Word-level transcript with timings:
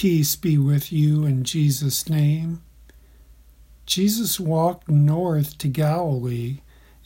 Peace 0.00 0.34
be 0.34 0.56
with 0.56 0.90
you 0.90 1.26
in 1.26 1.44
Jesus' 1.44 2.08
name. 2.08 2.62
Jesus 3.84 4.40
walked 4.40 4.88
north 4.88 5.58
to 5.58 5.68
Galilee 5.68 6.60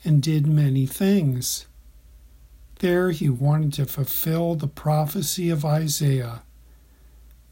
and 0.05 0.23
did 0.23 0.47
many 0.47 0.87
things. 0.87 1.67
There 2.79 3.11
he 3.11 3.29
wanted 3.29 3.73
to 3.73 3.87
fulfill 3.87 4.55
the 4.55 4.69
prophecy 4.69 5.51
of 5.51 5.65
Isaiah 5.65 6.45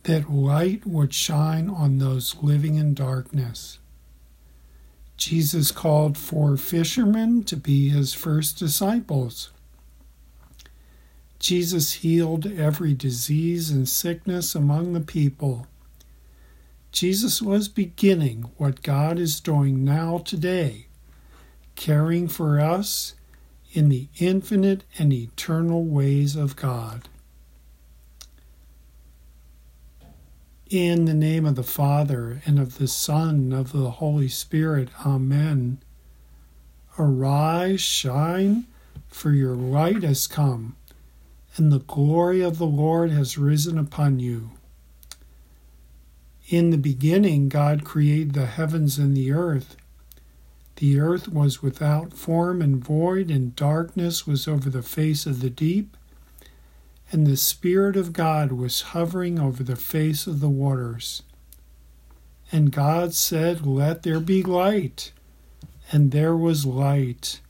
that 0.05 0.31
light 0.31 0.87
would 0.87 1.13
shine 1.13 1.69
on 1.69 1.99
those 1.99 2.37
living 2.41 2.77
in 2.77 2.95
darkness. 2.95 3.81
Jesus 5.17 5.73
called 5.73 6.17
for 6.17 6.57
fishermen 6.57 7.43
to 7.47 7.57
be 7.57 7.89
his 7.89 8.15
first 8.15 8.61
disciples. 8.61 9.51
Jesus 11.43 11.95
healed 11.95 12.47
every 12.47 12.95
disease 12.95 13.69
and 13.69 13.89
sickness 13.89 14.55
among 14.55 14.93
the 14.93 15.01
people. 15.01 15.67
Jesus 16.93 17.43
was 17.43 17.67
beginning 17.67 18.49
what 18.59 18.85
God 18.85 19.19
is 19.19 19.41
doing 19.41 19.85
now 19.85 20.19
today, 20.19 20.87
caring 21.75 22.29
for 22.29 22.61
us 22.61 23.17
in 23.73 23.89
the 23.89 24.07
infinite 24.21 24.85
and 25.01 25.13
eternal 25.13 25.85
ways 25.85 26.37
of 26.37 26.55
God. 26.55 27.09
In 30.71 31.07
the 31.07 31.15
name 31.15 31.45
of 31.45 31.57
the 31.57 31.65
Father, 31.65 32.41
and 32.47 32.61
of 32.61 32.79
the 32.79 32.87
Son, 32.87 33.31
and 33.31 33.53
of 33.53 33.73
the 33.73 33.91
Holy 33.91 34.29
Spirit. 34.29 34.91
Amen. 35.05 35.83
Arise, 37.01 37.81
shine, 37.81 38.69
for 39.09 39.33
your 39.33 39.57
light 39.57 40.05
has 40.05 40.29
come 40.29 40.77
and 41.57 41.71
the 41.71 41.81
glory 41.81 42.41
of 42.41 42.59
the 42.59 42.67
Lord 42.67 43.11
has 43.11 43.37
risen 43.37 43.79
upon 43.79 44.21
you. 44.21 44.51
In 46.49 46.71
the 46.71 46.79
beginning, 46.79 47.49
God 47.49 47.85
created 47.85 48.33
the 48.33 48.47
heavens 48.47 48.99
and 48.99 49.17
the 49.17 49.33
earth. 49.33 49.77
The 50.77 50.99
earth 50.99 51.29
was 51.29 51.63
without 51.63 52.15
form 52.15 52.61
and 52.61 52.83
void, 52.83 53.31
and 53.31 53.55
darkness 53.55 54.27
was 54.27 54.49
over 54.49 54.69
the 54.69 54.83
face 54.83 55.27
of 55.27 55.41
the 55.41 55.51
deep, 55.51 55.97
and 57.11 57.27
the 57.27 57.37
Spirit 57.37 57.97
of 57.97 58.13
God 58.13 58.53
was 58.53 58.81
hovering 58.81 59.39
over 59.39 59.63
the 59.63 59.77
face 59.77 60.27
of 60.27 60.41
the 60.41 60.49
waters. 60.49 61.23
And 62.51 62.73
God 62.73 63.15
said, 63.15 63.67
Let 63.67 64.03
there 64.03 64.21
be 64.21 64.43
light. 64.43 65.13
And 65.91 66.11
there 66.11 66.37
was 66.37 66.65
light. 66.65 67.41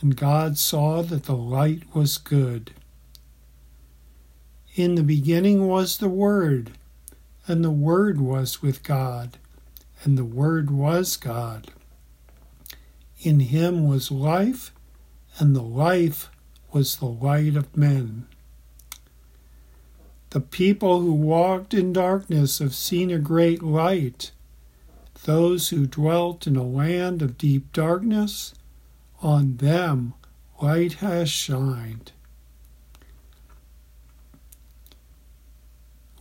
And 0.00 0.16
God 0.16 0.56
saw 0.56 1.02
that 1.02 1.24
the 1.24 1.36
light 1.36 1.82
was 1.94 2.18
good. 2.18 2.72
In 4.76 4.94
the 4.94 5.02
beginning 5.02 5.66
was 5.66 5.96
the 5.96 6.08
Word, 6.10 6.72
and 7.46 7.64
the 7.64 7.70
Word 7.70 8.20
was 8.20 8.60
with 8.60 8.82
God, 8.82 9.38
and 10.04 10.18
the 10.18 10.24
Word 10.24 10.70
was 10.70 11.16
God. 11.16 11.68
In 13.22 13.40
him 13.40 13.88
was 13.88 14.10
life, 14.10 14.74
and 15.38 15.56
the 15.56 15.62
life 15.62 16.30
was 16.72 16.96
the 16.96 17.06
light 17.06 17.56
of 17.56 17.74
men. 17.74 18.26
The 20.28 20.42
people 20.42 21.00
who 21.00 21.14
walked 21.14 21.72
in 21.72 21.94
darkness 21.94 22.58
have 22.58 22.74
seen 22.74 23.10
a 23.10 23.18
great 23.18 23.62
light. 23.62 24.30
Those 25.24 25.70
who 25.70 25.86
dwelt 25.86 26.46
in 26.46 26.54
a 26.54 26.62
land 26.62 27.22
of 27.22 27.38
deep 27.38 27.72
darkness, 27.72 28.52
on 29.22 29.56
them 29.56 30.12
light 30.60 30.94
has 30.94 31.30
shined. 31.30 32.12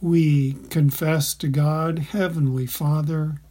We 0.06 0.54
confess 0.70 1.34
to 1.34 1.48
God, 1.48 1.98
Heavenly 1.98 2.68
Father, 2.68 3.42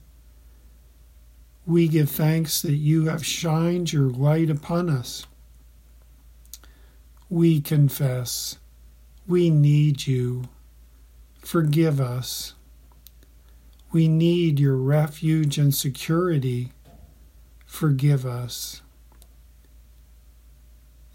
we 1.66 1.88
give 1.88 2.08
thanks 2.08 2.62
that 2.62 2.76
you 2.76 3.06
have 3.06 3.26
shined 3.26 3.92
your 3.92 4.08
light 4.08 4.48
upon 4.48 4.88
us. 4.88 5.26
We 7.28 7.60
confess 7.60 8.58
we 9.26 9.50
need 9.50 10.06
you. 10.06 10.44
Forgive 11.40 12.00
us. 12.00 12.54
We 13.90 14.06
need 14.06 14.60
your 14.60 14.76
refuge 14.76 15.58
and 15.58 15.74
security. 15.74 16.70
Forgive 17.66 18.24
us. 18.24 18.80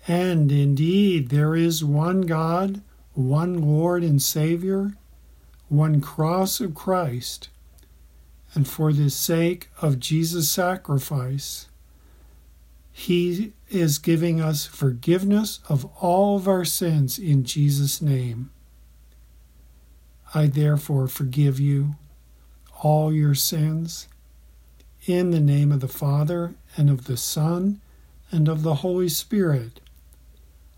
And 0.06 0.51
indeed, 0.51 1.29
there 1.29 1.56
is 1.56 1.81
one 1.81 2.23
God, 2.23 2.81
one 3.13 3.61
Lord 3.61 4.03
and 4.03 4.21
Savior 4.21 4.95
one 5.69 6.02
cross 6.02 6.59
of 6.59 6.75
Christ, 6.75 7.50
and 8.53 8.68
for 8.68 8.91
the 8.91 9.09
sake 9.09 9.69
of 9.81 10.00
Jesus' 10.00 10.50
sacrifice, 10.50 11.68
He 12.91 13.53
is 13.69 14.00
giving 14.00 14.41
us 14.41 14.66
forgiveness 14.66 15.59
of 15.69 15.85
all 16.02 16.38
of 16.38 16.47
our 16.47 16.66
sins 16.66 17.19
in 17.19 17.44
Jesus' 17.44 18.02
name. 18.02 18.50
I 20.34 20.47
therefore 20.47 21.07
forgive 21.07 21.59
you 21.59 21.96
all 22.81 23.13
your 23.13 23.36
sins 23.36 24.07
in 25.06 25.31
the 25.31 25.40
name 25.40 25.72
of 25.72 25.80
the 25.80 25.88
Father, 25.88 26.53
and 26.75 26.90
of 26.90 27.06
the 27.06 27.18
Son, 27.18 27.81
and 28.31 28.47
of 28.47 28.63
the 28.63 28.75
Holy 28.75 29.09
Spirit. 29.09 29.80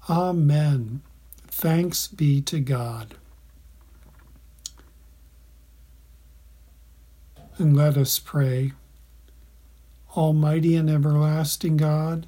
Amen. 0.09 1.01
Thanks 1.47 2.07
be 2.07 2.41
to 2.41 2.59
God. 2.59 3.15
And 7.57 7.75
let 7.75 7.97
us 7.97 8.19
pray. 8.19 8.73
Almighty 10.15 10.75
and 10.75 10.89
everlasting 10.89 11.77
God, 11.77 12.27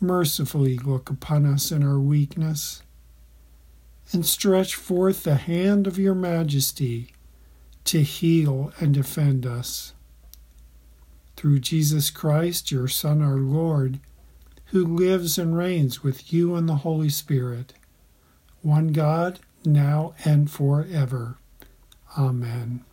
mercifully 0.00 0.78
look 0.78 1.10
upon 1.10 1.44
us 1.44 1.70
in 1.70 1.82
our 1.82 1.98
weakness, 1.98 2.82
and 4.12 4.24
stretch 4.24 4.74
forth 4.74 5.24
the 5.24 5.34
hand 5.34 5.86
of 5.86 5.98
your 5.98 6.14
majesty 6.14 7.12
to 7.84 8.02
heal 8.02 8.72
and 8.78 8.94
defend 8.94 9.44
us. 9.44 9.92
Through 11.36 11.60
Jesus 11.60 12.10
Christ, 12.10 12.70
your 12.70 12.88
Son, 12.88 13.20
our 13.20 13.36
Lord, 13.36 14.00
who 14.66 14.84
lives 14.84 15.38
and 15.38 15.56
reigns 15.56 16.02
with 16.02 16.32
you 16.32 16.54
and 16.54 16.68
the 16.68 16.76
Holy 16.76 17.08
Spirit, 17.08 17.74
one 18.62 18.88
God, 18.88 19.40
now 19.64 20.14
and 20.24 20.50
forever. 20.50 21.38
Amen. 22.16 22.84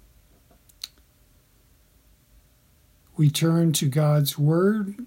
We 3.15 3.29
turn 3.29 3.71
to 3.73 3.87
God's 3.87 4.39
Word, 4.39 5.05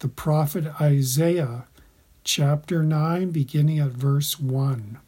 the 0.00 0.08
prophet 0.08 0.66
Isaiah, 0.80 1.66
chapter 2.24 2.82
9, 2.82 3.30
beginning 3.30 3.78
at 3.78 3.90
verse 3.90 4.40
1. 4.40 4.98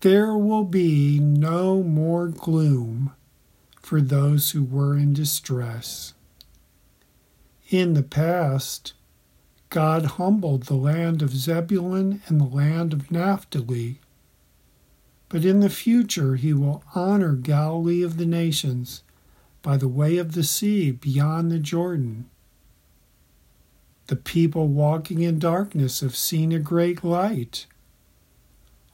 There 0.00 0.36
will 0.36 0.62
be 0.62 1.18
no 1.18 1.82
more 1.82 2.28
gloom 2.28 3.12
for 3.82 4.00
those 4.00 4.52
who 4.52 4.62
were 4.62 4.96
in 4.96 5.14
distress. 5.14 6.14
In 7.70 7.94
the 7.94 8.04
past, 8.04 8.92
God 9.68 10.04
humbled 10.04 10.64
the 10.64 10.76
land 10.76 11.22
of 11.22 11.36
Zebulun 11.36 12.22
and 12.28 12.40
the 12.40 12.44
land 12.44 12.92
of 12.92 13.10
Naphtali. 13.10 13.98
But 15.28 15.44
in 15.44 15.58
the 15.58 15.68
future, 15.68 16.36
he 16.36 16.54
will 16.54 16.84
honor 16.94 17.32
Galilee 17.32 18.02
of 18.02 18.16
the 18.16 18.24
nations 18.24 19.02
by 19.62 19.76
the 19.76 19.88
way 19.88 20.18
of 20.18 20.32
the 20.32 20.44
sea 20.44 20.90
beyond 20.90 21.50
the 21.50 21.58
Jordan. 21.58 22.28
The 24.06 24.16
people 24.16 24.68
walking 24.68 25.20
in 25.20 25.38
darkness 25.38 26.00
have 26.00 26.16
seen 26.16 26.52
a 26.52 26.58
great 26.58 27.04
light. 27.04 27.66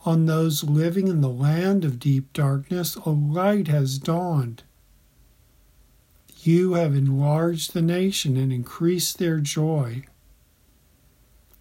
On 0.05 0.27
those 0.27 0.65
living 0.65 1.09
in 1.09 1.21
the 1.21 1.29
land 1.29 1.85
of 1.85 1.99
deep 1.99 2.33
darkness, 2.33 2.97
a 2.97 3.11
light 3.11 3.69
has 3.69 3.99
dawned. 3.99 4.65
You 6.43 6.75
have 6.75 6.95
enlarged 6.95 7.73
the 7.73 7.81
nation 7.81 8.37
and 8.37 8.53
increased 8.53 9.19
their 9.19 9.39
joy. 9.39 10.05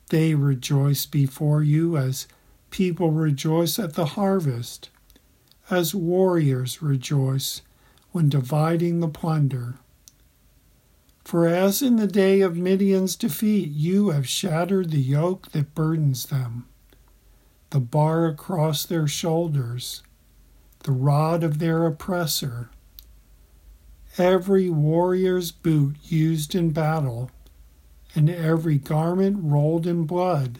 They 0.09 0.35
rejoice 0.35 1.05
before 1.05 1.63
you 1.63 1.95
as 1.95 2.27
people 2.69 3.11
rejoice 3.11 3.79
at 3.79 3.93
the 3.93 4.07
harvest, 4.07 4.89
as 5.69 5.95
warriors 5.95 6.81
rejoice 6.81 7.61
when 8.13 8.29
dividing 8.29 9.01
the 9.01 9.09
plunder. 9.09 9.75
For 11.25 11.45
as 11.45 11.81
in 11.81 11.97
the 11.97 12.07
day 12.07 12.39
of 12.39 12.55
Midian's 12.55 13.17
defeat, 13.17 13.69
you 13.71 14.11
have 14.11 14.25
shattered 14.25 14.91
the 14.91 15.01
yoke 15.01 15.51
that 15.51 15.75
burdens 15.75 16.27
them, 16.27 16.65
the 17.71 17.81
bar 17.81 18.27
across 18.27 18.85
their 18.85 19.07
shoulders, 19.07 20.01
the 20.83 20.93
rod 20.93 21.43
of 21.43 21.59
their 21.59 21.85
oppressor. 21.85 22.69
Every 24.17 24.69
warrior's 24.69 25.51
boot 25.51 25.97
used 26.03 26.55
in 26.55 26.69
battle, 26.71 27.29
and 28.15 28.29
every 28.29 28.77
garment 28.77 29.39
rolled 29.41 29.85
in 29.85 30.05
blood, 30.05 30.59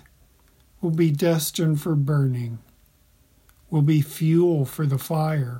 will 0.81 0.91
be 0.91 1.11
destined 1.11 1.79
for 1.79 1.95
burning 1.95 2.59
will 3.73 3.81
be 3.81 4.01
fuel 4.03 4.65
for 4.65 4.85
the 4.85 4.99
fire. 4.99 5.59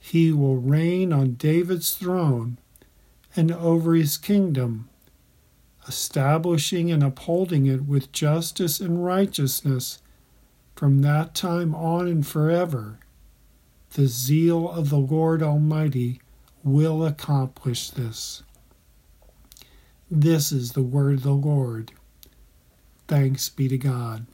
He 0.00 0.32
will 0.32 0.56
reign 0.56 1.12
on 1.12 1.34
David's 1.34 1.92
throne 1.92 2.58
and 3.36 3.52
over 3.52 3.94
his 3.94 4.16
kingdom, 4.16 4.88
establishing 5.86 6.90
and 6.90 7.04
upholding 7.04 7.66
it 7.66 7.84
with 7.84 8.10
justice 8.10 8.80
and 8.80 9.04
righteousness 9.04 10.00
from 10.74 11.02
that 11.02 11.34
time 11.34 11.74
on 11.74 12.08
and 12.08 12.26
forever. 12.26 12.98
The 13.90 14.06
zeal 14.06 14.68
of 14.70 14.88
the 14.88 14.98
Lord 14.98 15.42
Almighty 15.42 16.20
will 16.64 17.04
accomplish 17.04 17.90
this. 17.90 18.42
This 20.10 20.50
is 20.50 20.72
the 20.72 20.82
word 20.82 21.18
of 21.18 21.22
the 21.22 21.32
Lord. 21.32 21.92
Thanks 23.06 23.48
be 23.48 23.68
to 23.68 23.78
God. 23.78 24.26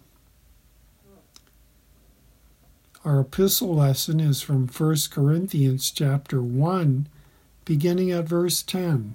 Our 3.07 3.21
epistle 3.21 3.73
lesson 3.73 4.19
is 4.19 4.43
from 4.43 4.67
1 4.67 4.97
Corinthians 5.13 5.93
chapter 5.93 6.43
1, 6.43 7.07
beginning 7.65 8.11
at 8.11 8.25
verse 8.25 8.65
10. 8.65 9.15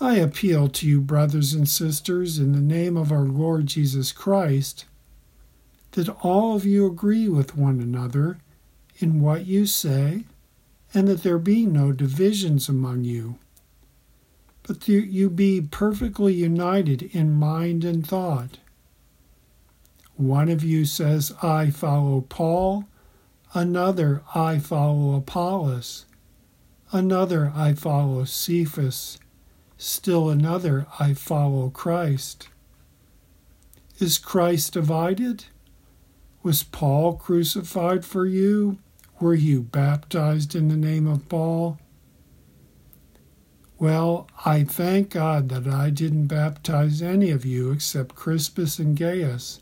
I 0.00 0.14
appeal 0.14 0.68
to 0.68 0.88
you, 0.88 1.02
brothers 1.02 1.52
and 1.52 1.68
sisters, 1.68 2.38
in 2.38 2.52
the 2.52 2.74
name 2.74 2.96
of 2.96 3.12
our 3.12 3.26
Lord 3.26 3.66
Jesus 3.66 4.12
Christ, 4.12 4.86
that 5.90 6.08
all 6.24 6.56
of 6.56 6.64
you 6.64 6.86
agree 6.86 7.28
with 7.28 7.54
one 7.54 7.78
another 7.78 8.38
in 8.96 9.20
what 9.20 9.44
you 9.44 9.66
say, 9.66 10.24
and 10.94 11.06
that 11.06 11.22
there 11.22 11.38
be 11.38 11.66
no 11.66 11.92
divisions 11.92 12.70
among 12.70 13.04
you, 13.04 13.38
but 14.62 14.80
that 14.80 14.88
you 14.88 15.28
be 15.28 15.60
perfectly 15.60 16.32
united 16.32 17.02
in 17.14 17.30
mind 17.30 17.84
and 17.84 18.06
thought. 18.06 18.56
One 20.16 20.50
of 20.50 20.62
you 20.62 20.84
says, 20.84 21.32
I 21.42 21.70
follow 21.70 22.20
Paul, 22.20 22.84
another, 23.54 24.22
I 24.34 24.58
follow 24.58 25.16
Apollos, 25.16 26.04
another, 26.92 27.50
I 27.56 27.72
follow 27.72 28.24
Cephas, 28.24 29.18
still 29.78 30.28
another, 30.28 30.86
I 31.00 31.14
follow 31.14 31.70
Christ. 31.70 32.48
Is 33.98 34.18
Christ 34.18 34.74
divided? 34.74 35.46
Was 36.42 36.62
Paul 36.62 37.14
crucified 37.14 38.04
for 38.04 38.26
you? 38.26 38.78
Were 39.18 39.34
you 39.34 39.62
baptized 39.62 40.54
in 40.54 40.68
the 40.68 40.76
name 40.76 41.06
of 41.06 41.28
Paul? 41.28 41.78
Well, 43.78 44.28
I 44.44 44.64
thank 44.64 45.10
God 45.10 45.48
that 45.48 45.66
I 45.66 45.90
didn't 45.90 46.26
baptize 46.26 47.00
any 47.00 47.30
of 47.30 47.46
you 47.46 47.72
except 47.72 48.14
Crispus 48.14 48.78
and 48.78 48.96
Gaius 48.96 49.61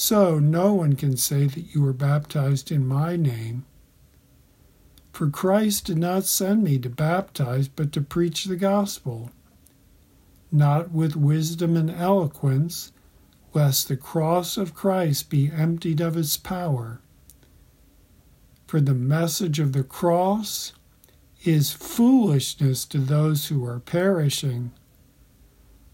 so 0.00 0.38
no 0.38 0.72
one 0.72 0.96
can 0.96 1.14
say 1.14 1.44
that 1.44 1.74
you 1.74 1.82
were 1.82 1.92
baptized 1.92 2.72
in 2.72 2.86
my 2.86 3.16
name. 3.16 3.66
For 5.12 5.28
Christ 5.28 5.84
did 5.84 5.98
not 5.98 6.24
send 6.24 6.64
me 6.64 6.78
to 6.78 6.88
baptize, 6.88 7.68
but 7.68 7.92
to 7.92 8.00
preach 8.00 8.46
the 8.46 8.56
gospel, 8.56 9.30
not 10.50 10.90
with 10.90 11.16
wisdom 11.16 11.76
and 11.76 11.90
eloquence, 11.90 12.92
lest 13.52 13.88
the 13.88 13.96
cross 13.96 14.56
of 14.56 14.74
Christ 14.74 15.28
be 15.28 15.50
emptied 15.52 16.00
of 16.00 16.16
its 16.16 16.38
power. 16.38 17.02
For 18.66 18.80
the 18.80 18.94
message 18.94 19.58
of 19.58 19.74
the 19.74 19.84
cross 19.84 20.72
is 21.44 21.72
foolishness 21.72 22.86
to 22.86 22.98
those 22.98 23.48
who 23.48 23.66
are 23.66 23.80
perishing, 23.80 24.70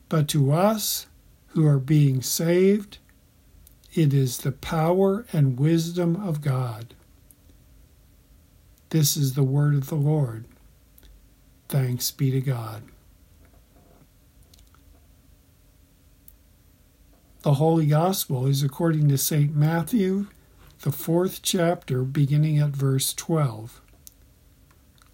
but 0.08 0.28
to 0.28 0.52
us 0.52 1.08
who 1.48 1.66
are 1.66 1.80
being 1.80 2.22
saved, 2.22 2.98
it 3.96 4.12
is 4.12 4.38
the 4.38 4.52
power 4.52 5.24
and 5.32 5.58
wisdom 5.58 6.16
of 6.16 6.40
God. 6.40 6.94
This 8.90 9.16
is 9.16 9.34
the 9.34 9.42
word 9.42 9.74
of 9.74 9.88
the 9.88 9.96
Lord. 9.96 10.44
Thanks 11.68 12.10
be 12.10 12.30
to 12.30 12.40
God. 12.40 12.82
The 17.42 17.54
Holy 17.54 17.86
Gospel 17.86 18.46
is 18.46 18.62
according 18.62 19.08
to 19.08 19.18
St. 19.18 19.54
Matthew, 19.54 20.26
the 20.82 20.92
fourth 20.92 21.42
chapter, 21.42 22.02
beginning 22.02 22.58
at 22.58 22.70
verse 22.70 23.14
12. 23.14 23.80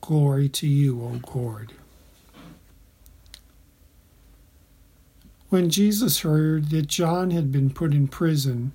Glory 0.00 0.48
to 0.48 0.66
you, 0.66 1.00
O 1.02 1.20
Lord. 1.34 1.74
When 5.52 5.68
Jesus 5.68 6.20
heard 6.20 6.70
that 6.70 6.86
John 6.86 7.30
had 7.30 7.52
been 7.52 7.68
put 7.68 7.92
in 7.92 8.08
prison, 8.08 8.72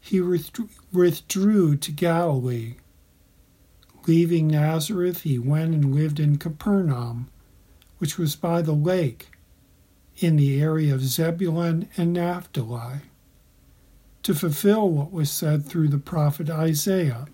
he 0.00 0.20
withdrew 0.20 1.76
to 1.76 1.92
Galilee. 1.92 2.74
Leaving 4.04 4.48
Nazareth, 4.48 5.20
he 5.20 5.38
went 5.38 5.74
and 5.74 5.94
lived 5.94 6.18
in 6.18 6.38
Capernaum, 6.38 7.28
which 7.98 8.18
was 8.18 8.34
by 8.34 8.62
the 8.62 8.72
lake, 8.72 9.28
in 10.16 10.34
the 10.34 10.60
area 10.60 10.92
of 10.92 11.04
Zebulun 11.04 11.88
and 11.96 12.12
Naphtali, 12.12 13.02
to 14.24 14.34
fulfill 14.34 14.90
what 14.90 15.12
was 15.12 15.30
said 15.30 15.66
through 15.66 15.90
the 15.90 15.98
prophet 15.98 16.50
Isaiah 16.50 17.26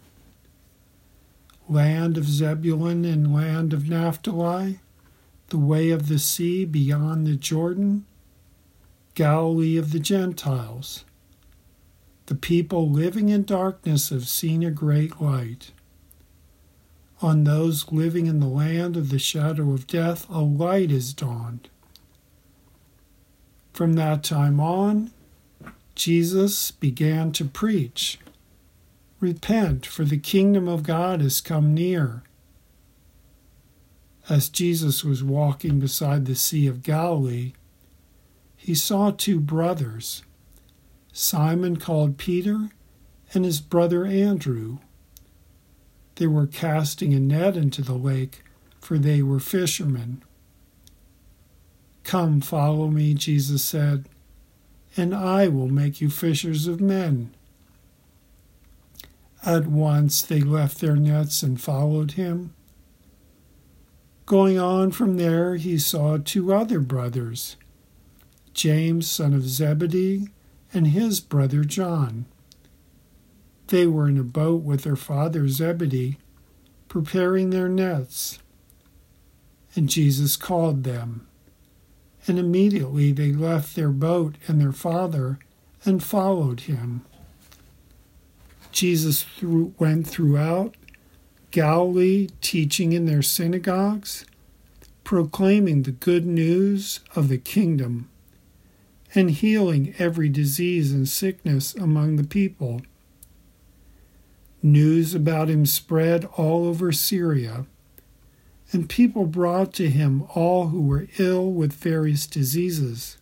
Land 1.71 2.19
of 2.19 2.27
Zebulun 2.27 3.07
and 3.07 3.33
land 3.33 3.73
of 3.73 3.89
Naphtali, 3.89 4.81
the 5.49 5.57
way 5.57 5.89
of 5.89 6.09
the 6.09 6.19
sea 6.19 6.67
beyond 6.67 7.27
the 7.27 7.37
Jordan 7.37 8.05
Galilee 9.15 9.77
of 9.77 9.93
the 9.93 10.01
Gentiles. 10.01 11.05
The 12.27 12.35
people 12.35 12.89
living 12.89 13.29
in 13.29 13.45
darkness 13.45 14.09
have 14.09 14.27
seen 14.27 14.63
a 14.63 14.71
great 14.71 15.21
light. 15.21 15.73
On 17.21 17.45
those 17.45 17.93
living 17.93 18.27
in 18.27 18.41
the 18.41 18.47
land 18.47 18.97
of 18.97 19.11
the 19.11 19.19
shadow 19.19 19.73
of 19.73 19.87
death, 19.87 20.29
a 20.31 20.41
light 20.41 20.91
is 20.91 21.13
dawned. 21.13 21.69
From 23.73 23.95
that 23.95 24.25
time 24.25 24.61
on, 24.61 25.11
Jesus 25.95 26.71
began 26.71 27.33
to 27.33 27.45
preach 27.45 28.19
Repent, 29.21 29.87
for 29.87 30.05
the 30.05 30.19
kingdom 30.19 30.67
of 30.67 30.83
God 30.83 31.21
has 31.21 31.41
come 31.41 31.75
near. 31.75 32.25
As 34.29 34.49
Jesus 34.49 35.05
was 35.05 35.23
walking 35.23 35.79
beside 35.79 36.27
the 36.27 36.35
Sea 36.35 36.67
of 36.67 36.83
Galilee, 36.83 37.53
he 38.73 38.77
saw 38.77 39.11
two 39.11 39.39
brothers, 39.39 40.23
Simon 41.13 41.77
called 41.77 42.17
Peter 42.17 42.71
and 43.35 43.45
his 43.45 43.61
brother 43.61 44.07
Andrew. 44.07 44.79
They 46.15 46.27
were 46.27 46.47
casting 46.47 47.13
a 47.13 47.21
net 47.21 47.55
into 47.55 47.83
the 47.83 47.93
lake, 47.93 48.43
for 48.81 48.97
they 48.97 49.21
were 49.21 49.41
fishermen. 49.41 50.23
Come, 52.03 52.41
follow 52.41 52.89
me, 52.89 53.13
Jesus 53.13 53.63
said, 53.63 54.09
and 54.97 55.15
I 55.15 55.49
will 55.49 55.69
make 55.69 56.01
you 56.01 56.09
fishers 56.09 56.67
of 56.67 56.81
men. 56.81 57.35
At 59.45 59.67
once 59.67 60.23
they 60.23 60.41
left 60.41 60.81
their 60.81 60.97
nets 60.97 61.43
and 61.43 61.61
followed 61.61 62.13
him. 62.13 62.55
Going 64.25 64.59
on 64.59 64.93
from 64.93 65.19
there, 65.19 65.57
he 65.57 65.77
saw 65.77 66.17
two 66.17 66.55
other 66.55 66.81
brothers 66.81 67.57
James, 68.55 69.11
son 69.11 69.35
of 69.35 69.49
Zebedee, 69.49 70.29
and 70.73 70.89
his 70.89 71.21
brother 71.21 71.65
John. 71.65 72.27
They 73.69 73.87
were 73.87 74.09
in 74.09 74.19
a 74.19 74.25
boat 74.25 74.63
with 74.63 74.83
their 74.83 74.97
father 74.97 75.49
Zebedee, 75.49 76.19
preparing 76.89 77.51
their 77.51 77.69
nets. 77.69 78.39
And 79.75 79.89
Jesus 79.89 80.37
called 80.37 80.85
them. 80.85 81.27
And 82.27 82.39
immediately 82.39 83.13
they 83.13 83.33
left 83.33 83.75
their 83.75 83.91
boat 83.91 84.37
and 84.47 84.61
their 84.61 84.73
father 84.73 85.39
and 85.85 86.03
followed 86.03 86.61
him. 86.61 87.05
Jesus 88.71 89.23
through, 89.23 89.75
went 89.79 90.07
throughout 90.07 90.77
Galilee, 91.51 92.29
teaching 92.41 92.93
in 92.93 93.05
their 93.05 93.23
synagogues, 93.23 94.25
proclaiming 95.05 95.83
the 95.83 95.93
good 95.93 96.25
news 96.25 97.01
of 97.15 97.29
the 97.29 97.39
kingdom 97.39 98.09
and 99.15 99.31
healing 99.31 99.95
every 99.99 100.29
disease 100.29 100.93
and 100.93 101.09
sickness 101.09 101.75
among 101.75 102.17
the 102.17 102.27
people. 102.27 102.81
News 104.63 105.15
about 105.15 105.49
him 105.49 105.67
spread 105.67 106.25
all 106.37 106.67
over 106.67 106.93
Syria, 106.93 107.67
and 108.73 108.89
people 108.89 109.27
brought 109.27 109.73
to 109.75 109.91
him 109.91 110.25
all 110.35 110.69
who 110.69 110.81
were 110.81 111.09
ill 111.19 111.51
with 111.51 111.73
various 111.73 112.27
diseases 112.27 113.19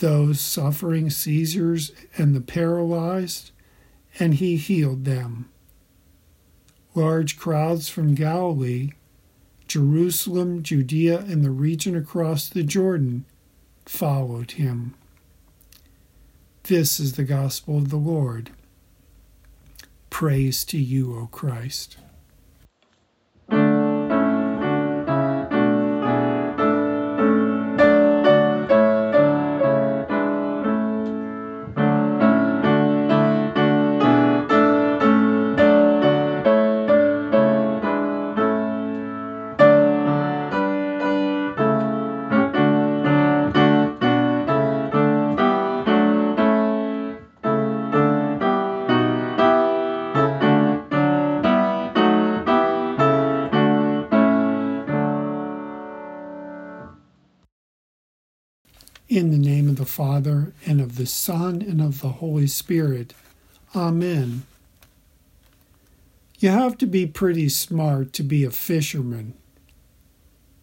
those 0.00 0.40
suffering 0.40 1.08
seizures 1.08 1.90
and 2.18 2.34
the 2.34 2.40
paralyzed, 2.40 3.50
and 4.18 4.34
he 4.34 4.56
healed 4.56 5.06
them. 5.06 5.48
Large 6.94 7.38
crowds 7.38 7.88
from 7.88 8.14
Galilee, 8.14 8.90
Jerusalem, 9.68 10.62
Judea, 10.62 11.20
and 11.20 11.42
the 11.42 11.50
region 11.50 11.96
across 11.96 12.48
the 12.48 12.62
Jordan 12.62 13.24
followed 13.88 14.52
him. 14.52 14.94
This 16.64 16.98
is 16.98 17.12
the 17.12 17.24
gospel 17.24 17.78
of 17.78 17.90
the 17.90 17.96
Lord. 17.96 18.50
Praise 20.10 20.64
to 20.64 20.78
you, 20.78 21.16
O 21.18 21.26
Christ. 21.28 21.96
Father, 59.96 60.52
and 60.66 60.78
of 60.78 60.96
the 60.96 61.06
Son, 61.06 61.62
and 61.62 61.80
of 61.80 62.02
the 62.02 62.20
Holy 62.20 62.46
Spirit. 62.46 63.14
Amen. 63.74 64.42
You 66.38 66.50
have 66.50 66.76
to 66.76 66.86
be 66.86 67.06
pretty 67.06 67.48
smart 67.48 68.12
to 68.12 68.22
be 68.22 68.44
a 68.44 68.50
fisherman, 68.50 69.32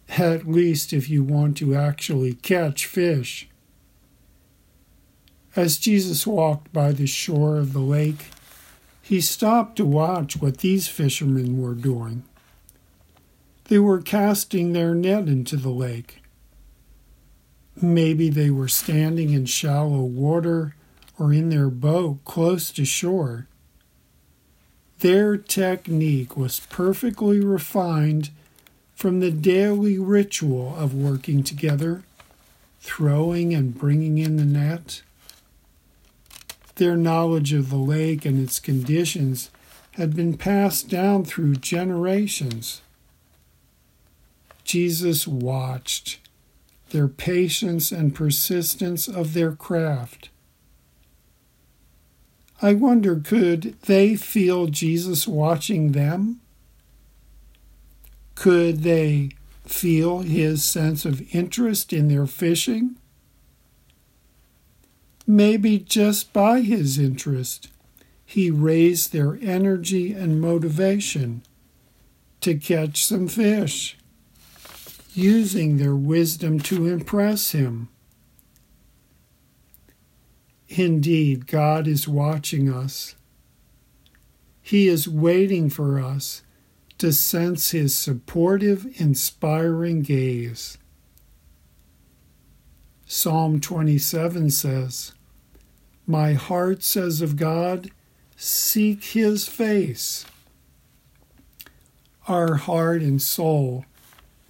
at 0.08 0.48
least 0.48 0.94
if 0.94 1.10
you 1.10 1.24
want 1.24 1.58
to 1.58 1.74
actually 1.74 2.36
catch 2.36 2.86
fish. 2.86 3.50
As 5.56 5.80
Jesus 5.80 6.28
walked 6.28 6.72
by 6.72 6.92
the 6.92 7.08
shore 7.08 7.58
of 7.58 7.74
the 7.74 7.80
lake, 7.80 8.28
he 9.02 9.20
stopped 9.20 9.78
to 9.78 9.86
watch 9.86 10.40
what 10.40 10.60
these 10.60 10.88
fishermen 10.88 11.60
were 11.60 11.74
doing. 11.74 12.22
They 13.64 13.80
were 13.80 14.00
casting 14.00 14.74
their 14.74 14.94
net 14.94 15.28
into 15.28 15.58
the 15.58 15.72
lake. 15.72 16.23
Maybe 17.82 18.30
they 18.30 18.50
were 18.50 18.68
standing 18.68 19.32
in 19.32 19.46
shallow 19.46 20.04
water 20.04 20.76
or 21.18 21.34
in 21.34 21.50
their 21.50 21.70
boat 21.70 22.20
close 22.26 22.72
to 22.72 22.86
shore. 22.86 23.48
Their 25.00 25.38
technique 25.38 26.38
was 26.38 26.62
perfectly 26.62 27.40
refined 27.40 28.30
from 28.96 29.20
the 29.20 29.32
daily 29.32 30.00
ritual 30.00 30.76
of 30.78 30.94
working 30.94 31.44
together, 31.44 32.04
throwing 32.80 33.54
and 33.54 33.78
bringing 33.78 34.18
in 34.18 34.38
the 34.38 34.46
net. 34.46 35.02
Their 36.76 36.96
knowledge 36.96 37.54
of 37.54 37.70
the 37.70 37.76
lake 37.76 38.26
and 38.26 38.42
its 38.42 38.60
conditions 38.60 39.50
had 39.92 40.16
been 40.16 40.38
passed 40.38 40.90
down 40.90 41.26
through 41.26 41.56
generations. 41.58 42.82
Jesus 44.64 45.28
watched 45.28 46.20
their 46.94 47.10
patience 47.10 47.92
and 47.92 48.16
persistence 48.16 49.10
of 49.10 49.34
their 49.34 49.52
craft. 49.52 50.30
I 52.62 52.76
wonder, 52.76 53.18
could 53.18 53.76
they 53.82 54.16
feel 54.16 54.68
Jesus 54.68 55.28
watching 55.28 55.92
them? 55.92 56.40
Could 58.36 58.84
they 58.84 59.32
feel 59.66 60.20
his 60.20 60.64
sense 60.64 61.04
of 61.04 61.36
interest 61.36 61.92
in 61.92 62.08
their 62.08 62.28
fishing? 62.28 62.96
Maybe 65.26 65.80
just 65.80 66.32
by 66.32 66.62
his 66.62 67.00
interest, 67.00 67.70
he 68.24 68.52
raised 68.52 69.12
their 69.12 69.40
energy 69.42 70.14
and 70.14 70.40
motivation 70.40 71.42
to 72.42 72.56
catch 72.56 73.04
some 73.04 73.28
fish 73.28 73.98
using 75.16 75.78
their 75.78 75.96
wisdom 75.96 76.60
to 76.60 76.88
impress 76.88 77.52
him. 77.52 77.90
Indeed, 80.68 81.46
God 81.46 81.88
is 81.88 82.08
watching 82.08 82.72
us. 82.72 83.16
He 84.62 84.88
is 84.88 85.08
waiting 85.08 85.70
for 85.70 86.00
us 86.00 86.42
to 86.98 87.12
sense 87.12 87.72
His 87.72 87.96
supportive, 87.96 88.88
inspiring 89.00 90.04
gaze. 90.04 90.78
Psalm 93.06 93.60
27 93.60 94.50
says, 94.50 95.14
My 96.08 96.34
heart 96.34 96.82
says 96.82 97.22
of 97.22 97.36
God, 97.36 97.92
Seek 98.38 99.04
His 99.04 99.48
face. 99.48 100.26
Our 102.28 102.56
heart 102.56 103.02
and 103.02 103.22
soul 103.22 103.86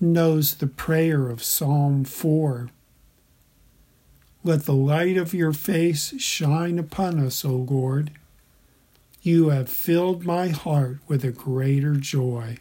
knows 0.04 0.56
the 0.56 0.68
prayer 0.68 1.30
of 1.30 1.44
Psalm 1.44 2.04
4. 2.04 2.70
Let 4.44 4.66
the 4.66 4.74
light 4.74 5.18
of 5.18 5.34
your 5.34 5.54
face 5.54 6.14
shine 6.22 6.78
upon 6.78 7.20
us, 7.20 7.46
O 7.46 7.56
Lord. 7.56 8.12
You 9.22 9.50
have 9.50 9.70
filled 9.70 10.26
my 10.26 10.50
heart 10.50 10.98
with 11.08 11.24
a 11.24 11.32
greater 11.32 11.96
joy. 11.96 12.58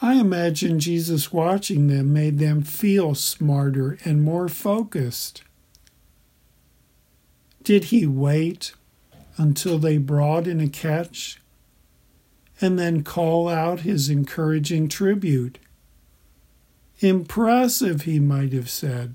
I 0.00 0.14
imagine 0.14 0.78
Jesus 0.78 1.32
watching 1.32 1.88
them 1.88 2.12
made 2.12 2.38
them 2.38 2.62
feel 2.62 3.14
smarter 3.14 3.98
and 4.04 4.22
more 4.22 4.48
focused. 4.48 5.42
Did 7.62 7.84
he 7.84 8.06
wait 8.06 8.72
until 9.36 9.78
they 9.78 9.98
brought 9.98 10.46
in 10.46 10.60
a 10.60 10.68
catch 10.68 11.40
and 12.60 12.78
then 12.78 13.02
call 13.02 13.48
out 13.48 13.80
his 13.80 14.08
encouraging 14.08 14.88
tribute. 14.88 15.58
Impressive, 17.00 18.02
he 18.02 18.18
might 18.18 18.52
have 18.52 18.70
said. 18.70 19.14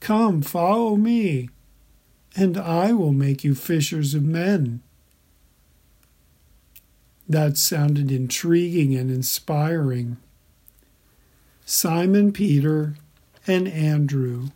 Come, 0.00 0.42
follow 0.42 0.96
me, 0.96 1.48
and 2.36 2.58
I 2.58 2.92
will 2.92 3.12
make 3.12 3.42
you 3.44 3.54
fishers 3.54 4.14
of 4.14 4.22
men. 4.22 4.82
That 7.28 7.56
sounded 7.56 8.12
intriguing 8.12 8.94
and 8.94 9.10
inspiring. 9.10 10.18
Simon 11.64 12.32
Peter 12.32 12.94
and 13.46 13.66
Andrew 13.66 14.50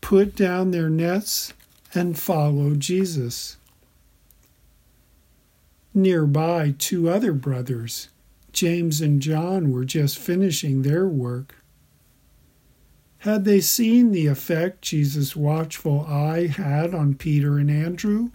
put 0.00 0.36
down 0.36 0.70
their 0.70 0.90
nets 0.90 1.54
and 1.94 2.18
followed 2.18 2.80
Jesus. 2.80 3.56
Nearby, 5.96 6.74
two 6.76 7.08
other 7.08 7.32
brothers, 7.32 8.10
James 8.52 9.00
and 9.00 9.22
John, 9.22 9.72
were 9.72 9.86
just 9.86 10.18
finishing 10.18 10.82
their 10.82 11.08
work. 11.08 11.54
Had 13.20 13.46
they 13.46 13.62
seen 13.62 14.12
the 14.12 14.26
effect 14.26 14.82
Jesus' 14.82 15.34
watchful 15.34 16.02
eye 16.02 16.48
had 16.48 16.94
on 16.94 17.14
Peter 17.14 17.56
and 17.56 17.70
Andrew? 17.70 18.30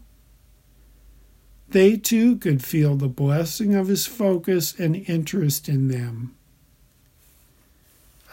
They 1.69 1.97
too 1.97 2.37
could 2.37 2.63
feel 2.63 2.95
the 2.95 3.07
blessing 3.07 3.75
of 3.75 3.89
his 3.89 4.07
focus 4.07 4.73
and 4.79 4.95
interest 4.95 5.69
in 5.69 5.87
them. 5.87 6.35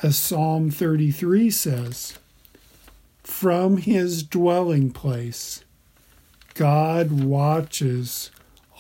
As 0.03 0.17
Psalm 0.17 0.71
33 0.71 1.51
says, 1.51 2.19
From 3.23 3.77
his 3.77 4.23
dwelling 4.23 4.91
place, 4.91 5.65
God 6.55 7.13
watches 7.13 8.31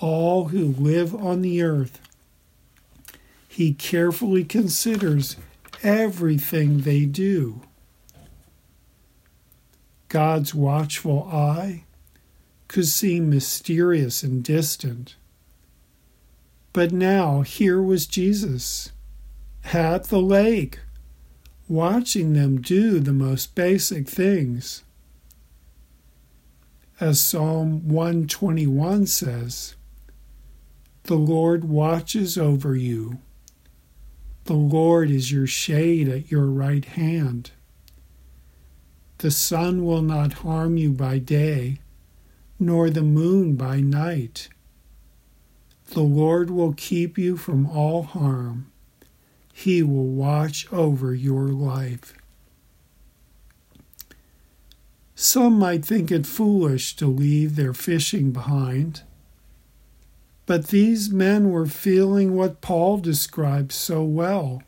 all 0.00 0.48
who 0.48 0.66
live 0.66 1.14
on 1.14 1.42
the 1.42 1.62
earth. 1.62 2.00
He 3.48 3.74
carefully 3.74 4.44
considers 4.44 5.36
everything 5.82 6.82
they 6.82 7.04
do. 7.04 7.62
God's 10.08 10.54
watchful 10.54 11.28
eye 11.30 11.84
could 12.68 12.86
seem 12.86 13.30
mysterious 13.30 14.22
and 14.22 14.42
distant. 14.42 15.16
But 16.72 16.92
now 16.92 17.42
here 17.42 17.82
was 17.82 18.06
Jesus 18.06 18.92
at 19.72 20.04
the 20.04 20.20
lake, 20.20 20.78
watching 21.68 22.32
them 22.34 22.60
do 22.60 23.00
the 23.00 23.12
most 23.12 23.54
basic 23.54 24.08
things. 24.08 24.82
As 27.00 27.20
Psalm 27.20 27.88
121 27.88 29.06
says, 29.06 29.74
The 31.08 31.16
Lord 31.16 31.64
watches 31.64 32.36
over 32.36 32.76
you. 32.76 33.20
The 34.44 34.52
Lord 34.52 35.10
is 35.10 35.32
your 35.32 35.46
shade 35.46 36.06
at 36.06 36.30
your 36.30 36.44
right 36.44 36.84
hand. 36.84 37.52
The 39.16 39.30
sun 39.30 39.86
will 39.86 40.02
not 40.02 40.44
harm 40.44 40.76
you 40.76 40.92
by 40.92 41.18
day, 41.18 41.78
nor 42.60 42.90
the 42.90 43.02
moon 43.02 43.56
by 43.56 43.80
night. 43.80 44.50
The 45.92 46.02
Lord 46.02 46.50
will 46.50 46.74
keep 46.74 47.16
you 47.16 47.38
from 47.38 47.64
all 47.64 48.02
harm. 48.02 48.70
He 49.50 49.82
will 49.82 50.08
watch 50.08 50.70
over 50.70 51.14
your 51.14 51.48
life. 51.48 52.12
Some 55.14 55.58
might 55.58 55.86
think 55.86 56.12
it 56.12 56.26
foolish 56.26 56.96
to 56.96 57.06
leave 57.06 57.56
their 57.56 57.72
fishing 57.72 58.30
behind. 58.30 59.04
But 60.48 60.68
these 60.68 61.10
men 61.10 61.50
were 61.50 61.66
feeling 61.66 62.34
what 62.34 62.62
Paul 62.62 62.96
describes 62.96 63.74
so 63.74 64.02
well. 64.02 64.62